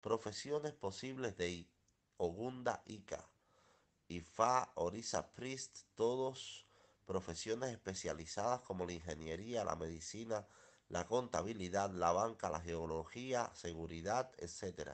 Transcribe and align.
Profesiones 0.00 0.72
posibles 0.72 1.36
de 1.36 1.68
Ogunda 2.16 2.82
Ika 2.86 3.28
y 4.08 4.20
Fa 4.20 4.72
Orisa 4.76 5.30
Priest, 5.34 5.80
todos 5.94 6.66
profesiones 7.04 7.70
especializadas 7.70 8.60
como 8.62 8.86
la 8.86 8.94
ingeniería, 8.94 9.62
la 9.62 9.76
medicina, 9.76 10.46
la 10.88 11.06
contabilidad, 11.06 11.90
la 11.90 12.12
banca, 12.12 12.48
la 12.48 12.60
geología, 12.60 13.50
seguridad, 13.54 14.32
etc. 14.38 14.88